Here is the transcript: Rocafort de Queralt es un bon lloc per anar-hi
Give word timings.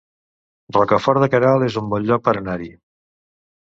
Rocafort 0.77 1.23
de 1.25 1.29
Queralt 1.35 1.69
es 1.69 1.79
un 1.85 1.95
bon 1.95 2.11
lloc 2.11 2.27
per 2.31 2.39
anar-hi 2.43 2.75